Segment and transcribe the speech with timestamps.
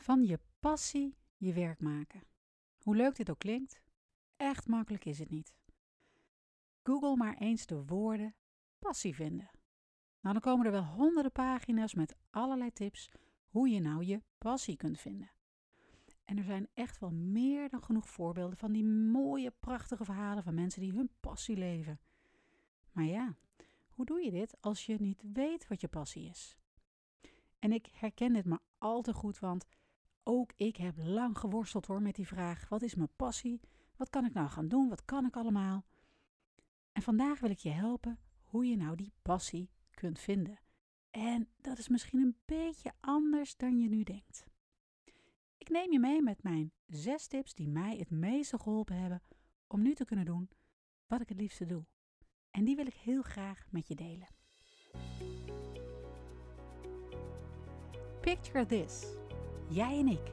[0.00, 2.22] Van je passie je werk maken.
[2.82, 3.80] Hoe leuk dit ook klinkt,
[4.36, 5.54] echt makkelijk is het niet.
[6.82, 8.34] Google maar eens de woorden
[8.78, 9.50] passie vinden.
[10.20, 13.10] Nou, dan komen er wel honderden pagina's met allerlei tips
[13.48, 15.30] hoe je nou je passie kunt vinden.
[16.24, 20.54] En er zijn echt wel meer dan genoeg voorbeelden van die mooie, prachtige verhalen van
[20.54, 22.00] mensen die hun passie leven.
[22.92, 23.34] Maar ja,
[23.90, 26.56] hoe doe je dit als je niet weet wat je passie is?
[27.58, 29.66] En ik herken dit maar al te goed, want
[30.22, 33.60] ook ik heb lang geworsteld hoor met die vraag: wat is mijn passie?
[33.96, 34.88] Wat kan ik nou gaan doen?
[34.88, 35.84] Wat kan ik allemaal?
[36.92, 40.60] En vandaag wil ik je helpen hoe je nou die passie kunt vinden.
[41.10, 44.44] En dat is misschien een beetje anders dan je nu denkt.
[45.58, 49.22] Ik neem je mee met mijn zes tips die mij het meeste geholpen hebben
[49.66, 50.50] om nu te kunnen doen
[51.06, 51.84] wat ik het liefste doe.
[52.50, 54.28] En die wil ik heel graag met je delen.
[58.20, 59.19] Picture this.
[59.70, 60.32] Jij en ik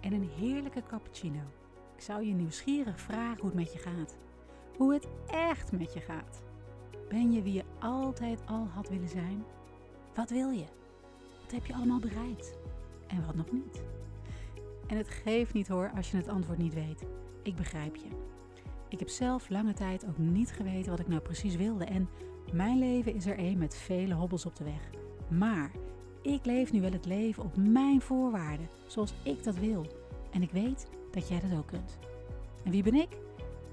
[0.00, 1.40] en een heerlijke cappuccino.
[1.96, 4.16] Ik zou je nieuwsgierig vragen hoe het met je gaat.
[4.76, 6.42] Hoe het echt met je gaat.
[7.08, 9.44] Ben je wie je altijd al had willen zijn?
[10.14, 10.64] Wat wil je?
[11.42, 12.58] Wat heb je allemaal bereikt?
[13.06, 13.82] En wat nog niet?
[14.86, 17.06] En het geeft niet hoor als je het antwoord niet weet.
[17.42, 18.08] Ik begrijp je.
[18.88, 21.84] Ik heb zelf lange tijd ook niet geweten wat ik nou precies wilde.
[21.84, 22.08] En
[22.52, 24.90] mijn leven is er een met vele hobbels op de weg.
[25.28, 25.70] Maar
[26.22, 29.86] ik leef nu wel het leven op mijn voorwaarden, zoals ik dat wil.
[30.30, 31.98] En ik weet dat jij dat ook kunt.
[32.64, 33.08] En wie ben ik?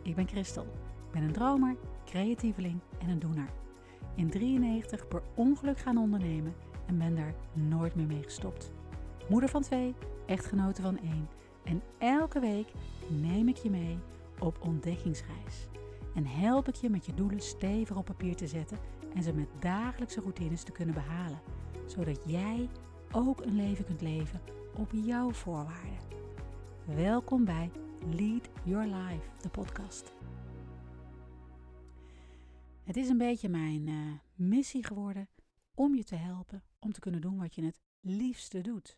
[0.04, 0.64] Ik ben Christel.
[1.06, 3.50] Ik ben een dromer, creatieveling en een doener.
[4.16, 6.54] In 93 per ongeluk gaan ondernemen
[6.86, 8.72] en ben daar nooit meer mee gestopt.
[9.30, 11.28] Moeder van twee, echtgenote van één.
[11.64, 12.72] En elke week
[13.08, 13.98] neem ik je mee
[14.40, 15.68] op ontdekkingsreis.
[16.16, 18.78] En help ik je met je doelen stevig op papier te zetten
[19.16, 21.40] en ze met dagelijkse routines te kunnen behalen.
[21.86, 22.70] Zodat jij
[23.12, 24.42] ook een leven kunt leven
[24.76, 25.98] op jouw voorwaarden.
[26.86, 30.14] Welkom bij Lead Your Life, de podcast.
[32.84, 35.30] Het is een beetje mijn uh, missie geworden
[35.74, 38.98] om je te helpen om te kunnen doen wat je het liefste doet.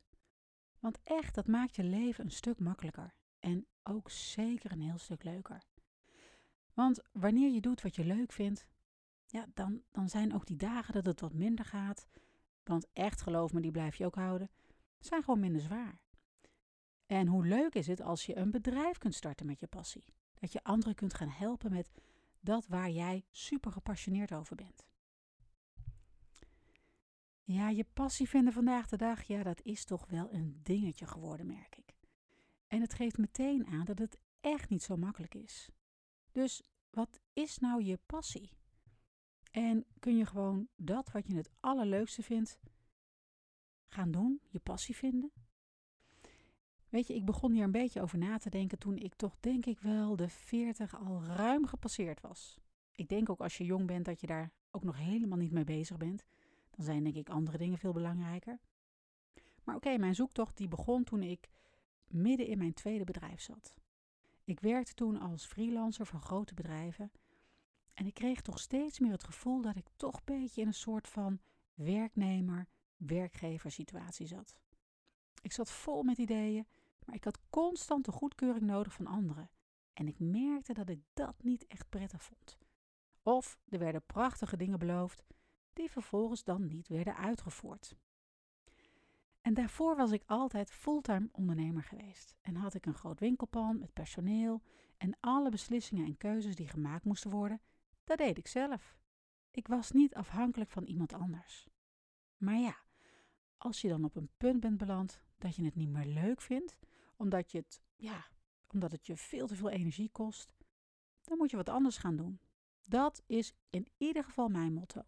[0.80, 5.24] Want echt, dat maakt je leven een stuk makkelijker en ook zeker een heel stuk
[5.24, 5.64] leuker.
[6.74, 8.68] Want wanneer je doet wat je leuk vindt,
[9.26, 12.08] ja, dan, dan zijn ook die dagen dat het wat minder gaat.
[12.68, 14.50] Want echt, geloof me, die blijf je ook houden.
[15.00, 16.02] Zijn gewoon minder zwaar.
[17.06, 20.06] En hoe leuk is het als je een bedrijf kunt starten met je passie?
[20.34, 21.92] Dat je anderen kunt gaan helpen met
[22.40, 24.86] dat waar jij super gepassioneerd over bent.
[27.44, 31.46] Ja, je passie vinden vandaag de dag, ja, dat is toch wel een dingetje geworden,
[31.46, 31.96] merk ik.
[32.68, 35.70] En het geeft meteen aan dat het echt niet zo makkelijk is.
[36.32, 38.52] Dus wat is nou je passie?
[39.58, 42.60] En kun je gewoon dat wat je het allerleukste vindt
[43.88, 45.32] gaan doen, je passie vinden?
[46.90, 49.66] Weet je, ik begon hier een beetje over na te denken toen ik toch denk
[49.66, 52.60] ik wel de 40 al ruim gepasseerd was.
[52.92, 55.64] Ik denk ook als je jong bent dat je daar ook nog helemaal niet mee
[55.64, 56.26] bezig bent.
[56.70, 58.60] Dan zijn denk ik andere dingen veel belangrijker.
[59.64, 61.50] Maar oké, mijn zoektocht die begon toen ik
[62.08, 63.74] midden in mijn tweede bedrijf zat.
[64.44, 67.12] Ik werkte toen als freelancer voor grote bedrijven
[67.98, 70.74] en ik kreeg toch steeds meer het gevoel dat ik toch een beetje in een
[70.74, 71.40] soort van
[71.74, 74.56] werknemer-werkgever situatie zat.
[75.42, 76.68] Ik zat vol met ideeën,
[77.06, 79.50] maar ik had constant de goedkeuring nodig van anderen.
[79.94, 82.58] En ik merkte dat ik dat niet echt prettig vond.
[83.22, 85.24] Of er werden prachtige dingen beloofd,
[85.74, 87.96] die vervolgens dan niet werden uitgevoerd.
[89.42, 93.94] En daarvoor was ik altijd fulltime ondernemer geweest en had ik een groot winkelpand met
[93.94, 94.62] personeel
[94.98, 97.62] en alle beslissingen en keuzes die gemaakt moesten worden,
[98.08, 98.98] dat deed ik zelf.
[99.52, 101.68] Ik was niet afhankelijk van iemand anders.
[102.38, 102.78] Maar ja,
[103.58, 106.78] als je dan op een punt bent beland dat je het niet meer leuk vindt,
[107.16, 108.28] omdat, je het, ja,
[108.68, 110.54] omdat het je veel te veel energie kost,
[111.24, 112.40] dan moet je wat anders gaan doen.
[112.82, 115.02] Dat is in ieder geval mijn motto.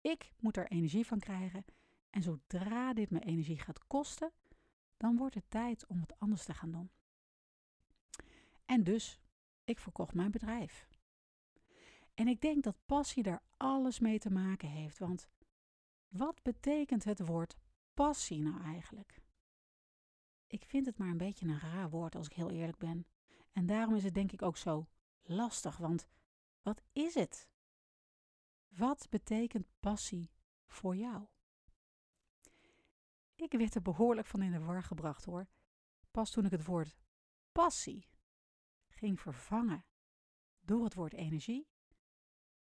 [0.00, 1.64] Ik moet er energie van krijgen
[2.10, 4.32] en zodra dit me energie gaat kosten,
[4.96, 6.90] dan wordt het tijd om wat anders te gaan doen.
[8.64, 9.20] En dus,
[9.64, 10.86] ik verkocht mijn bedrijf.
[12.14, 15.28] En ik denk dat passie daar alles mee te maken heeft, want
[16.08, 17.56] wat betekent het woord
[17.94, 19.22] passie nou eigenlijk?
[20.46, 23.06] Ik vind het maar een beetje een raar woord als ik heel eerlijk ben.
[23.52, 24.88] En daarom is het denk ik ook zo
[25.22, 26.06] lastig, want
[26.62, 27.48] wat is het?
[28.68, 30.30] Wat betekent passie
[30.66, 31.26] voor jou?
[33.34, 35.46] Ik werd er behoorlijk van in de war gebracht hoor.
[36.10, 36.96] Pas toen ik het woord
[37.52, 38.08] passie
[38.88, 39.84] ging vervangen
[40.60, 41.68] door het woord energie,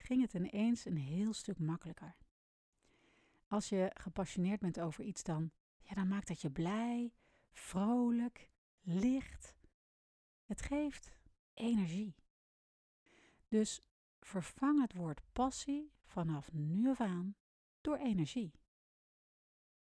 [0.04, 2.16] ging het ineens een heel stuk makkelijker.
[3.48, 5.52] Als je gepassioneerd bent over iets, dan,
[5.82, 7.14] ja, dan maakt dat je blij,
[7.52, 8.50] vrolijk,
[8.82, 9.56] licht.
[10.46, 11.18] Het geeft
[11.54, 12.16] energie.
[13.48, 13.82] Dus
[14.20, 17.36] vervang het woord passie vanaf nu af aan
[17.82, 18.52] door energie.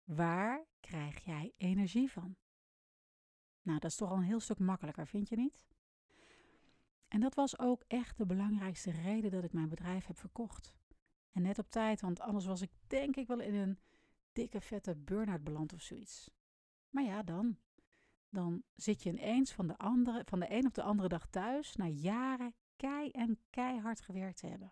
[0.03, 2.35] Waar krijg jij energie van?
[3.61, 5.68] Nou, dat is toch al een heel stuk makkelijker, vind je niet?
[7.09, 10.75] En dat was ook echt de belangrijkste reden dat ik mijn bedrijf heb verkocht.
[11.31, 13.79] En net op tijd, want anders was ik denk ik wel in een
[14.33, 16.29] dikke vette burn-out beland of zoiets.
[16.89, 17.57] Maar ja, dan.
[18.29, 21.75] Dan zit je ineens van de, andere, van de een op de andere dag thuis
[21.75, 24.71] na jaren kei en keihard gewerkt te hebben.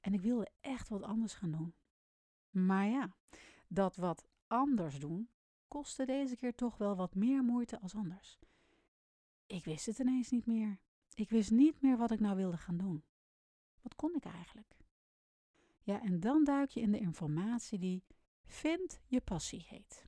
[0.00, 1.74] En ik wilde echt wat anders gaan doen.
[2.50, 3.14] Maar ja,
[3.68, 5.28] dat wat anders doen
[5.68, 8.38] kostte deze keer toch wel wat meer moeite als anders.
[9.46, 10.78] Ik wist het ineens niet meer.
[11.18, 13.04] Ik wist niet meer wat ik nou wilde gaan doen.
[13.80, 14.76] Wat kon ik eigenlijk?
[15.82, 18.04] Ja, en dan duik je in de informatie die
[18.44, 20.06] Vind je passie heet.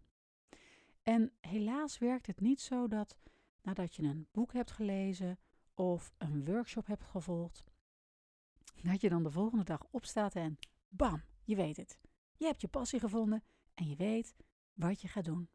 [1.02, 3.16] En helaas werkt het niet zo dat
[3.62, 5.38] nadat je een boek hebt gelezen
[5.74, 7.64] of een workshop hebt gevolgd,
[8.82, 10.58] dat je dan de volgende dag opstaat en
[10.88, 11.98] bam, je weet het.
[12.36, 14.34] Je hebt je passie gevonden en je weet
[14.72, 15.48] wat je gaat doen.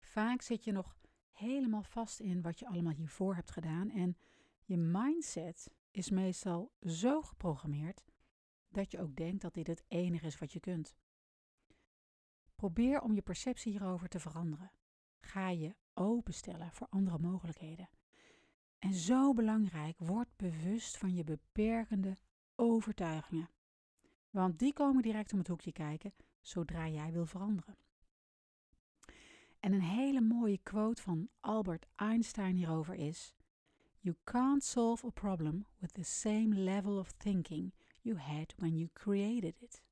[0.00, 0.99] Vaak zit je nog
[1.40, 4.16] helemaal vast in wat je allemaal hiervoor hebt gedaan en
[4.64, 8.04] je mindset is meestal zo geprogrammeerd
[8.68, 10.94] dat je ook denkt dat dit het enige is wat je kunt.
[12.54, 14.72] Probeer om je perceptie hierover te veranderen.
[15.20, 17.88] Ga je openstellen voor andere mogelijkheden.
[18.78, 22.16] En zo belangrijk, word bewust van je beperkende
[22.54, 23.50] overtuigingen.
[24.30, 27.76] Want die komen direct om het hoekje kijken zodra jij wil veranderen.
[29.60, 33.34] En een hele mooie quote van Albert Einstein hierover is:
[33.98, 38.90] You can't solve a problem with the same level of thinking you had when you
[38.92, 39.82] created it.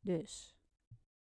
[0.00, 0.56] Dus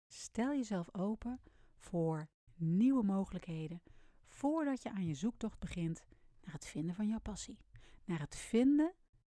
[0.08, 1.42] stel jezelf open
[1.78, 3.82] voor nieuwe mogelijkheden
[4.26, 6.06] voordat je aan je zoektocht begint
[6.42, 7.60] naar het vinden van jouw passie,
[8.06, 8.94] naar het vinden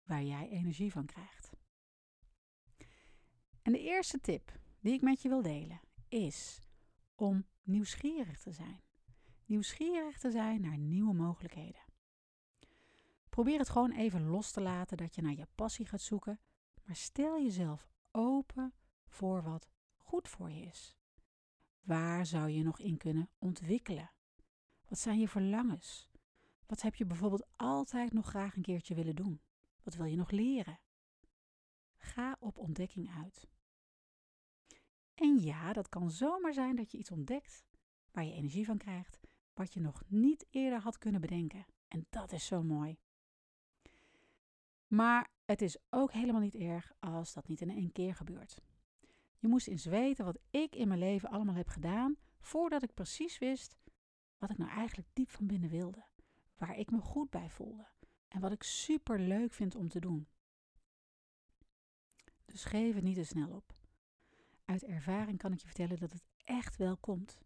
[0.04, 1.56] waar jij energie van krijgt.
[3.62, 6.60] En de eerste tip die ik met je wil delen is
[7.16, 8.84] om nieuwsgierig te zijn.
[9.46, 11.84] Nieuwsgierig te zijn naar nieuwe mogelijkheden.
[13.30, 16.40] Probeer het gewoon even los te laten dat je naar je passie gaat zoeken,
[16.84, 18.74] maar stel jezelf open
[19.08, 20.98] voor wat goed voor je is.
[21.82, 24.12] Waar zou je nog in kunnen ontwikkelen?
[24.88, 26.10] Wat zijn je verlangens?
[26.66, 29.42] Wat heb je bijvoorbeeld altijd nog graag een keertje willen doen?
[29.84, 30.80] Wat wil je nog leren?
[31.98, 33.48] Ga op ontdekking uit.
[35.16, 37.66] En ja, dat kan zomaar zijn dat je iets ontdekt
[38.12, 39.20] waar je energie van krijgt,
[39.54, 41.66] wat je nog niet eerder had kunnen bedenken.
[41.88, 42.98] En dat is zo mooi.
[44.88, 48.62] Maar het is ook helemaal niet erg als dat niet in één keer gebeurt.
[49.40, 53.38] Je moest eens weten wat ik in mijn leven allemaal heb gedaan voordat ik precies
[53.38, 53.78] wist
[54.38, 56.06] wat ik nou eigenlijk diep van binnen wilde,
[56.58, 57.88] waar ik me goed bij voelde
[58.28, 60.28] en wat ik super leuk vind om te doen.
[62.46, 63.75] Dus geef het niet te snel op.
[64.66, 67.40] Uit ervaring kan ik je vertellen dat het echt wel komt.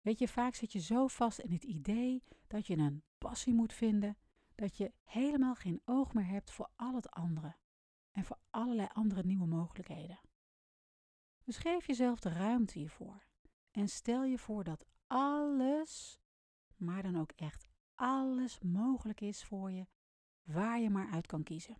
[0.00, 3.72] Weet je, vaak zit je zo vast in het idee dat je een passie moet
[3.72, 4.16] vinden
[4.54, 7.56] dat je helemaal geen oog meer hebt voor al het andere
[8.10, 10.20] en voor allerlei andere nieuwe mogelijkheden.
[11.44, 13.26] Dus geef jezelf de ruimte hiervoor
[13.70, 16.20] en stel je voor dat alles,
[16.76, 19.86] maar dan ook echt alles mogelijk is voor je,
[20.42, 21.76] waar je maar uit kan kiezen.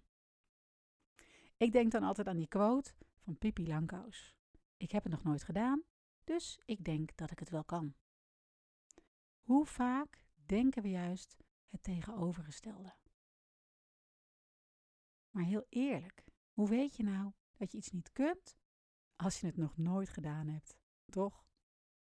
[1.56, 4.37] Ik denk dan altijd aan die quote van Pippi Langkous.
[4.78, 5.82] Ik heb het nog nooit gedaan,
[6.24, 7.94] dus ik denk dat ik het wel kan.
[9.40, 11.36] Hoe vaak denken we juist
[11.68, 12.94] het tegenovergestelde.
[15.30, 18.56] Maar heel eerlijk, hoe weet je nou dat je iets niet kunt
[19.16, 20.78] als je het nog nooit gedaan hebt,
[21.10, 21.46] toch?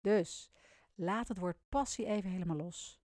[0.01, 0.51] Dus
[0.95, 3.01] laat het woord passie even helemaal los.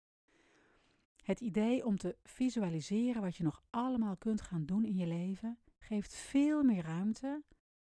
[1.24, 5.60] Het idee om te visualiseren wat je nog allemaal kunt gaan doen in je leven
[5.78, 7.44] geeft veel meer ruimte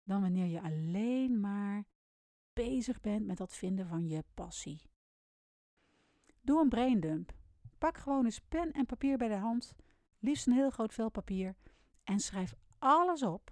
[0.03, 1.83] dan wanneer je alleen maar
[2.53, 4.81] bezig bent met dat vinden van je passie.
[6.41, 7.33] Doe een braindump
[7.81, 9.73] Pak gewoon eens pen en papier bij de hand,
[10.19, 11.55] liefst een heel groot vel papier,
[12.03, 13.51] en schrijf alles op,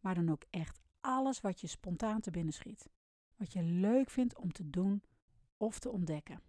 [0.00, 2.90] maar dan ook echt alles wat je spontaan te binnen schiet.
[3.36, 5.02] Wat je leuk vindt om te doen
[5.56, 6.42] of te ontdekken.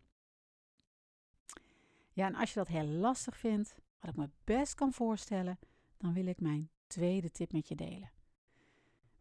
[2.13, 5.59] Ja, en als je dat heel lastig vindt, wat ik me best kan voorstellen,
[5.97, 8.11] dan wil ik mijn tweede tip met je delen.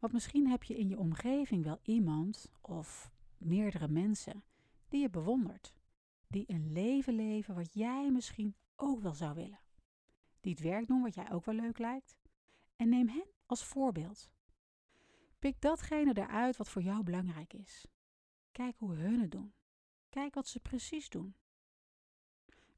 [0.02, 4.44] Want misschien heb je in je omgeving wel iemand of meerdere mensen
[4.88, 5.74] die je bewondert
[6.26, 9.60] die een leven leven wat jij misschien ook wel zou willen.
[10.40, 12.16] Die het werk doen wat jij ook wel leuk lijkt.
[12.76, 14.30] En neem hen als voorbeeld.
[15.38, 17.86] Pik datgene eruit wat voor jou belangrijk is.
[18.52, 19.52] Kijk hoe hun het doen.
[20.08, 21.34] Kijk wat ze precies doen.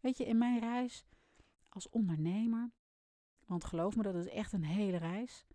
[0.00, 1.06] Weet je, in mijn reis
[1.68, 2.70] als ondernemer,
[3.46, 5.46] want geloof me, dat is echt een hele reis,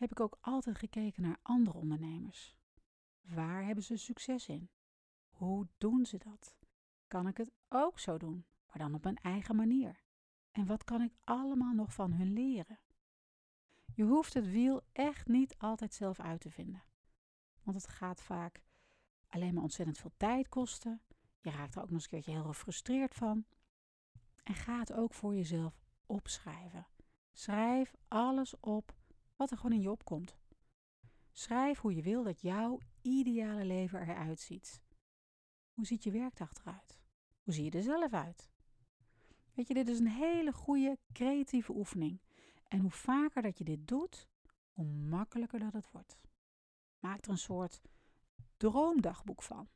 [0.00, 2.56] heb ik ook altijd gekeken naar andere ondernemers.
[3.20, 4.70] Waar hebben ze succes in?
[5.30, 6.56] Hoe doen ze dat?
[7.08, 10.02] Kan ik het ook zo doen, maar dan op mijn eigen manier?
[10.52, 12.78] En wat kan ik allemaal nog van hun leren?
[13.94, 16.82] Je hoeft het wiel echt niet altijd zelf uit te vinden.
[17.62, 18.62] Want het gaat vaak
[19.28, 21.02] alleen maar ontzettend veel tijd kosten.
[21.40, 23.44] Je raakt er ook nog eens een keertje heel gefrustreerd van.
[24.42, 26.86] En ga het ook voor jezelf opschrijven.
[27.32, 28.98] Schrijf alles op
[29.40, 30.36] wat er gewoon in je opkomt.
[31.32, 34.82] Schrijf hoe je wil dat jouw ideale leven eruit ziet.
[35.72, 37.00] Hoe ziet je werkdag eruit?
[37.42, 38.50] Hoe zie je er zelf uit?
[39.54, 42.20] Weet je, dit is een hele goede creatieve oefening.
[42.68, 44.28] En hoe vaker dat je dit doet,
[44.72, 46.18] hoe makkelijker dat het wordt.
[46.98, 47.82] Maak er een soort
[48.56, 49.68] droomdagboek van.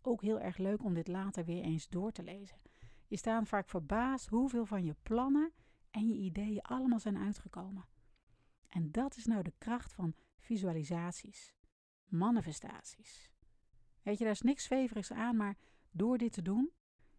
[0.00, 2.58] Ook heel erg leuk om dit later weer eens door te lezen.
[3.06, 5.52] Je staat vaak verbaasd hoeveel van je plannen
[5.90, 7.90] en je ideeën allemaal zijn uitgekomen.
[8.72, 11.54] En dat is nou de kracht van visualisaties,
[12.04, 13.30] manifestaties.
[14.02, 15.56] Weet je, daar is niks zweverigs aan, maar
[15.90, 16.72] door dit te doen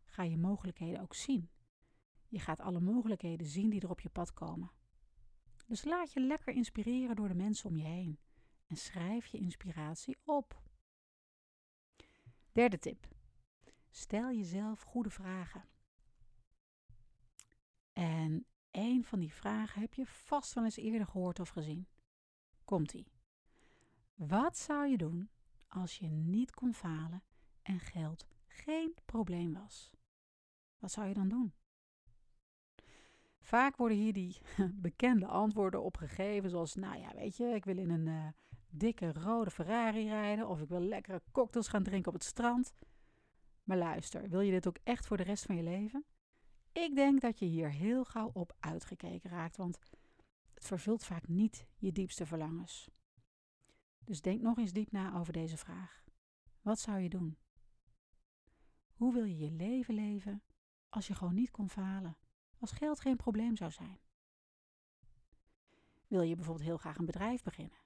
[0.06, 1.50] ga je mogelijkheden ook zien.
[2.28, 4.72] Je gaat alle mogelijkheden zien die er op je pad komen.
[5.68, 8.20] Dus laat je lekker inspireren door de mensen om je heen
[8.68, 10.62] en schrijf je inspiratie op.
[12.52, 13.08] Derde tip.
[13.90, 15.68] Stel jezelf goede vragen.
[17.94, 21.88] En een van die vragen heb je vast wel eens eerder gehoord of gezien.
[22.66, 23.12] Komt-ie.
[24.14, 25.30] Wat zou je doen
[25.68, 27.24] als je niet kon falen
[27.62, 29.92] en geld geen probleem was?
[30.78, 31.54] Wat zou je dan doen?
[33.40, 34.38] Vaak worden hier die
[34.88, 38.28] bekende antwoorden op gegeven, zoals, nou ja, weet je, ik wil in een uh,
[38.70, 42.74] dikke rode Ferrari rijden of ik wil lekkere cocktails gaan drinken op het strand.
[43.64, 46.06] Maar luister, wil je dit ook echt voor de rest van je leven?
[46.74, 49.80] Ik denk dat je hier heel gauw op uitgekeken raakt, want
[50.54, 52.90] het vervult vaak niet je diepste verlangens.
[54.00, 56.04] Dus denk nog eens diep na over deze vraag.
[56.62, 57.38] Wat zou je doen?
[58.94, 60.44] Hoe wil je je leven leven
[60.90, 62.18] als je gewoon niet kon falen?
[62.60, 64.00] Als geld geen probleem zou zijn?
[66.08, 67.78] Wil je bijvoorbeeld heel graag een bedrijf beginnen?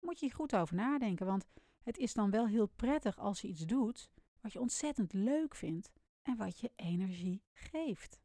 [0.00, 1.46] Moet je hier goed over nadenken, want
[1.82, 5.92] het is dan wel heel prettig als je iets doet wat je ontzettend leuk vindt
[6.22, 8.20] en wat je energie geeft.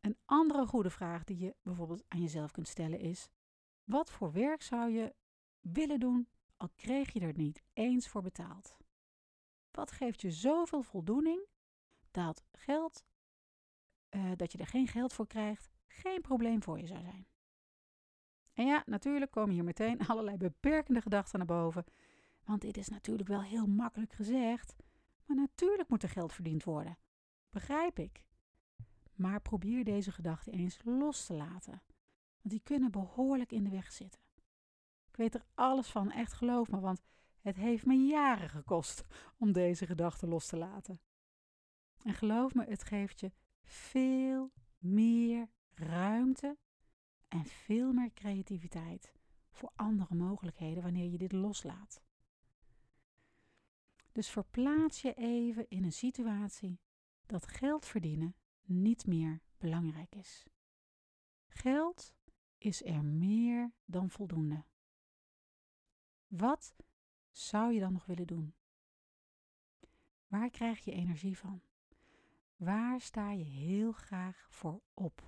[0.00, 3.28] Een andere goede vraag die je bijvoorbeeld aan jezelf kunt stellen is:
[3.84, 5.14] wat voor werk zou je
[5.60, 8.76] willen doen al kreeg je er niet eens voor betaald?
[9.70, 11.46] Wat geeft je zoveel voldoening
[12.10, 13.04] dat geld,
[14.10, 17.26] uh, dat je er geen geld voor krijgt, geen probleem voor je zou zijn?
[18.52, 21.84] En ja, natuurlijk komen hier meteen allerlei beperkende gedachten naar boven.
[22.44, 24.76] Want dit is natuurlijk wel heel makkelijk gezegd.
[25.24, 26.98] Maar natuurlijk moet er geld verdiend worden.
[27.50, 28.24] Begrijp ik.
[29.20, 31.82] Maar probeer deze gedachten eens los te laten.
[32.42, 34.20] Want die kunnen behoorlijk in de weg zitten.
[35.08, 37.02] Ik weet er alles van, echt geloof me, want
[37.40, 39.04] het heeft me jaren gekost
[39.38, 41.00] om deze gedachten los te laten.
[42.02, 46.58] En geloof me, het geeft je veel meer ruimte
[47.28, 49.12] en veel meer creativiteit
[49.50, 52.02] voor andere mogelijkheden wanneer je dit loslaat.
[54.12, 56.80] Dus verplaats je even in een situatie
[57.26, 58.34] dat geld verdienen
[58.70, 60.46] niet meer belangrijk is.
[61.46, 62.14] Geld
[62.58, 64.64] is er meer dan voldoende.
[66.26, 66.74] Wat
[67.30, 68.54] zou je dan nog willen doen?
[70.26, 71.62] Waar krijg je energie van?
[72.56, 75.22] Waar sta je heel graag voor op?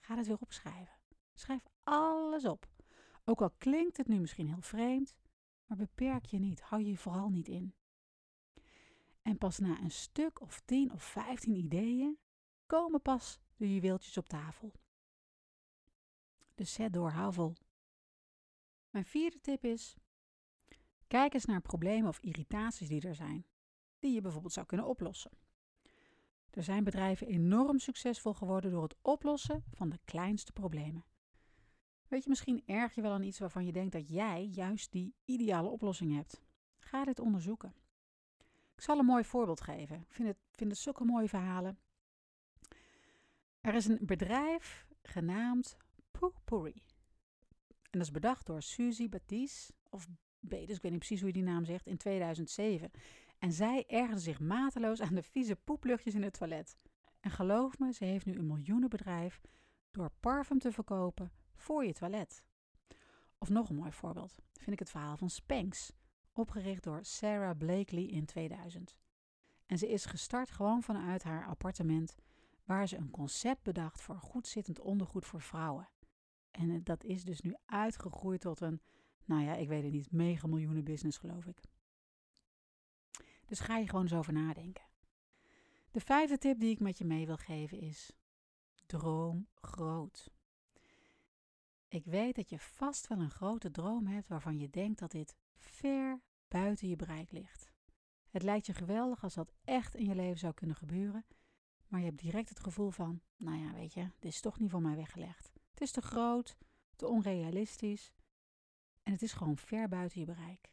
[0.00, 1.00] Ga het weer opschrijven.
[1.34, 2.70] Schrijf alles op.
[3.24, 5.16] Ook al klinkt het nu misschien heel vreemd,
[5.66, 6.60] maar beperk je niet.
[6.60, 7.74] Hou je vooral niet in.
[9.22, 12.18] En pas na een stuk of tien of vijftien ideeën
[12.66, 14.72] komen pas de juweeltjes op tafel.
[16.54, 17.54] Dus zet door, hou vol.
[18.90, 19.96] Mijn vierde tip is:
[21.06, 23.46] kijk eens naar problemen of irritaties die er zijn,
[23.98, 25.30] die je bijvoorbeeld zou kunnen oplossen.
[26.50, 31.04] Er zijn bedrijven enorm succesvol geworden door het oplossen van de kleinste problemen.
[32.08, 35.14] Weet je, misschien erg je wel aan iets waarvan je denkt dat jij juist die
[35.24, 36.42] ideale oplossing hebt.
[36.78, 37.74] Ga dit onderzoeken.
[38.74, 39.96] Ik zal een mooi voorbeeld geven.
[39.96, 41.78] Ik vind het, vind het zulke mooie verhalen.
[43.60, 45.76] Er is een bedrijf genaamd
[46.10, 46.82] Poopourri.
[47.68, 50.08] En dat is bedacht door Suzy Baptiste, of
[50.40, 52.90] Bedes, ik weet niet precies hoe je die naam zegt, in 2007.
[53.38, 56.76] En zij ergerde zich mateloos aan de vieze poepluchtjes in het toilet.
[57.20, 59.40] En geloof me, ze heeft nu een miljoenenbedrijf
[59.90, 62.42] door parfum te verkopen voor je toilet.
[63.38, 65.92] Of nog een mooi voorbeeld, vind ik het verhaal van Spanx,
[66.32, 68.96] opgericht door Sarah Blakely in 2000.
[69.66, 72.16] En ze is gestart gewoon vanuit haar appartement,
[72.64, 75.88] waar ze een concept bedacht voor goed zittend ondergoed voor vrouwen.
[76.50, 78.80] En dat is dus nu uitgegroeid tot een,
[79.24, 81.60] nou ja, ik weet het niet, mega miljoenen business geloof ik.
[83.44, 84.84] Dus ga je gewoon eens over nadenken.
[85.90, 88.12] De vijfde tip die ik met je mee wil geven is:
[88.86, 90.30] droom groot.
[91.88, 95.36] Ik weet dat je vast wel een grote droom hebt waarvan je denkt dat dit
[95.64, 97.72] ver buiten je bereik ligt.
[98.30, 101.26] Het lijkt je geweldig als dat echt in je leven zou kunnen gebeuren,
[101.86, 104.70] maar je hebt direct het gevoel van: nou ja, weet je, dit is toch niet
[104.70, 105.52] voor mij weggelegd.
[105.70, 106.56] Het is te groot,
[106.96, 108.12] te onrealistisch
[109.02, 110.70] en het is gewoon ver buiten je bereik.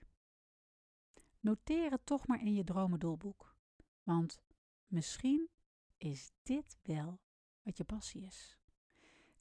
[1.39, 3.55] Noteer het toch maar in je dromendoelboek,
[4.03, 4.41] want
[4.87, 5.49] misschien
[5.97, 7.19] is dit wel
[7.61, 8.57] wat je passie is.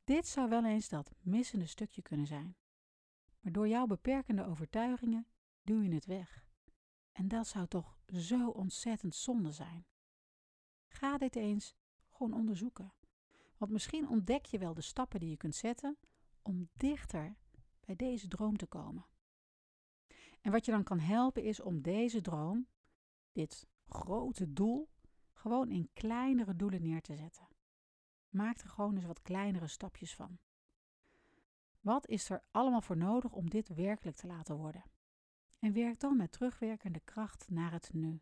[0.04, 2.56] Dit zou wel eens dat missende stukje kunnen zijn.
[3.40, 5.26] Maar door jouw beperkende overtuigingen
[5.68, 6.46] duw je het weg.
[7.12, 9.86] En dat zou toch zo ontzettend zonde zijn.
[10.88, 11.74] Ga dit eens
[12.08, 12.92] gewoon onderzoeken.
[13.56, 15.98] Want misschien ontdek je wel de stappen die je kunt zetten
[16.42, 17.36] om dichter
[17.80, 19.06] bij deze droom te komen.
[20.40, 22.66] En wat je dan kan helpen is om deze droom,
[23.32, 24.88] dit grote doel,
[25.32, 27.48] gewoon in kleinere doelen neer te zetten.
[28.28, 30.38] Maak er gewoon eens wat kleinere stapjes van.
[31.80, 34.84] Wat is er allemaal voor nodig om dit werkelijk te laten worden?
[35.58, 38.20] En werk dan met terugwerkende kracht naar het nu.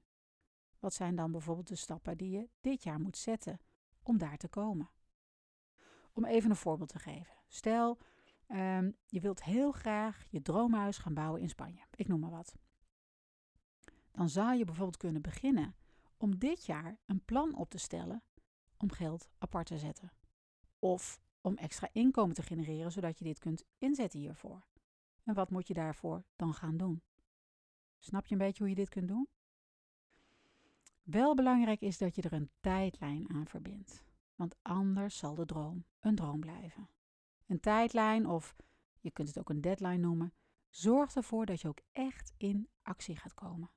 [0.79, 3.61] Wat zijn dan bijvoorbeeld de stappen die je dit jaar moet zetten
[4.03, 4.91] om daar te komen?
[6.13, 7.35] Om even een voorbeeld te geven.
[7.49, 7.99] Stel,
[8.49, 11.85] um, je wilt heel graag je droomhuis gaan bouwen in Spanje.
[11.95, 12.57] Ik noem maar wat.
[14.11, 15.75] Dan zou je bijvoorbeeld kunnen beginnen
[16.17, 18.23] om dit jaar een plan op te stellen
[18.77, 20.13] om geld apart te zetten.
[20.79, 24.67] Of om extra inkomen te genereren zodat je dit kunt inzetten hiervoor.
[25.25, 27.03] En wat moet je daarvoor dan gaan doen?
[27.99, 29.29] Snap je een beetje hoe je dit kunt doen?
[31.03, 34.05] Wel belangrijk is dat je er een tijdlijn aan verbindt,
[34.35, 36.89] want anders zal de droom een droom blijven.
[37.47, 38.57] Een tijdlijn, of
[39.01, 40.33] je kunt het ook een deadline noemen,
[40.69, 43.71] zorgt ervoor dat je ook echt in actie gaat komen.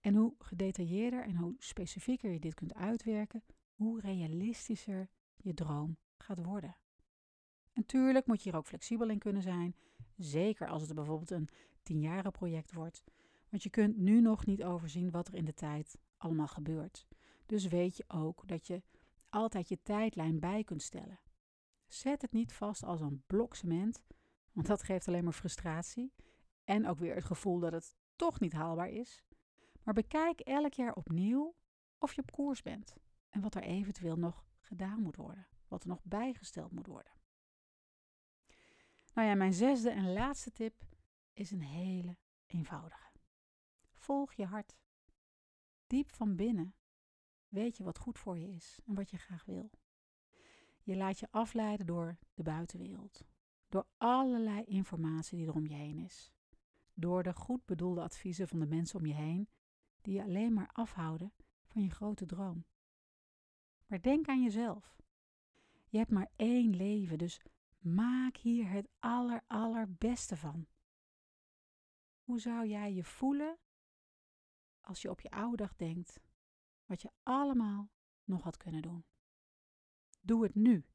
[0.00, 3.44] En hoe gedetailleerder en hoe specifieker je dit kunt uitwerken,
[3.74, 6.76] hoe realistischer je droom gaat worden.
[7.72, 9.76] Natuurlijk moet je hier ook flexibel in kunnen zijn,
[10.16, 11.48] zeker als het bijvoorbeeld een
[11.82, 13.02] tienjaren project wordt.
[13.50, 17.06] Want je kunt nu nog niet overzien wat er in de tijd allemaal gebeurt.
[17.46, 18.82] Dus weet je ook dat je
[19.28, 21.20] altijd je tijdlijn bij kunt stellen.
[21.86, 24.04] Zet het niet vast als een blok cement,
[24.52, 26.12] want dat geeft alleen maar frustratie
[26.64, 29.24] en ook weer het gevoel dat het toch niet haalbaar is.
[29.82, 31.54] Maar bekijk elk jaar opnieuw
[31.98, 32.96] of je op koers bent
[33.28, 37.12] en wat er eventueel nog gedaan moet worden, wat er nog bijgesteld moet worden.
[39.14, 40.84] Nou ja, mijn zesde en laatste tip
[41.32, 43.09] is een hele eenvoudige.
[44.10, 44.76] Volg je hart.
[45.86, 46.74] Diep van binnen
[47.48, 49.70] weet je wat goed voor je is en wat je graag wil.
[50.82, 53.24] Je laat je afleiden door de buitenwereld,
[53.68, 56.32] door allerlei informatie die er om je heen is,
[56.94, 59.48] door de goed bedoelde adviezen van de mensen om je heen,
[60.00, 61.32] die je alleen maar afhouden
[61.64, 62.64] van je grote droom.
[63.86, 64.96] Maar denk aan jezelf.
[65.88, 67.40] Je hebt maar één leven, dus
[67.78, 70.66] maak hier het aller allerbeste van.
[72.20, 73.58] Hoe zou jij je voelen
[74.90, 76.20] als je op je oude dag denkt
[76.86, 77.90] wat je allemaal
[78.24, 79.04] nog had kunnen doen?
[80.20, 80.86] Doe het nu.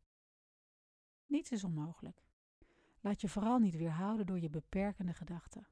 [1.25, 2.23] Niets is onmogelijk.
[2.99, 5.67] Laat je vooral niet weerhouden door je beperkende gedachten.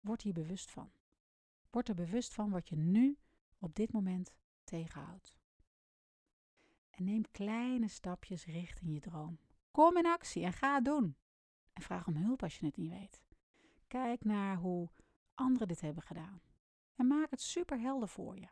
[0.00, 0.92] Word hier bewust van.
[1.70, 3.18] Word er bewust van wat je nu
[3.58, 4.34] op dit moment
[4.64, 5.36] tegenhoudt.
[6.90, 9.38] En neem kleine stapjes richting je droom.
[9.70, 11.16] Kom in actie en ga het doen.
[11.72, 13.22] En vraag om hulp als je het niet weet.
[13.86, 14.90] Kijk naar hoe
[15.34, 16.45] anderen dit hebben gedaan.
[16.96, 18.48] En maak het super helder voor je.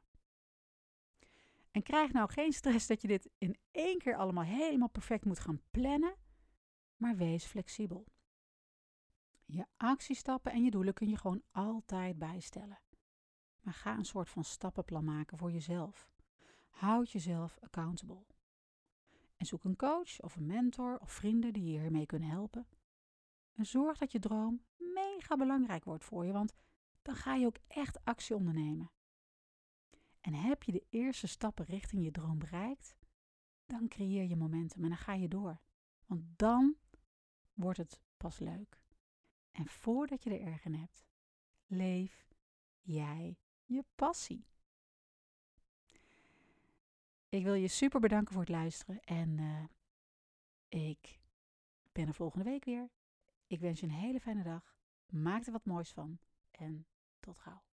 [1.70, 5.38] En krijg nou geen stress dat je dit in één keer allemaal helemaal perfect moet
[5.38, 6.14] gaan plannen,
[6.96, 8.06] maar wees flexibel.
[9.44, 12.78] Je actiestappen en je doelen kun je gewoon altijd bijstellen.
[13.60, 16.08] Maar ga een soort van stappenplan maken voor jezelf.
[16.70, 18.24] Houd jezelf accountable.
[19.36, 22.66] En zoek een coach of een mentor of vrienden die je hiermee kunnen helpen.
[23.54, 26.54] En zorg dat je droom mega belangrijk wordt voor je, want
[27.04, 28.90] dan ga je ook echt actie ondernemen.
[30.20, 32.96] En heb je de eerste stappen richting je droom bereikt,
[33.66, 35.60] dan creëer je momentum en dan ga je door.
[36.06, 36.76] Want dan
[37.52, 38.82] wordt het pas leuk.
[39.50, 41.04] En voordat je er erg in hebt,
[41.66, 42.26] leef
[42.80, 44.46] jij je passie.
[47.28, 49.64] Ik wil je super bedanken voor het luisteren en uh,
[50.68, 51.20] ik
[51.92, 52.90] ben er volgende week weer.
[53.46, 54.76] Ik wens je een hele fijne dag.
[55.06, 56.18] Maak er wat moois van
[56.50, 56.86] en
[57.24, 57.73] tot gauw.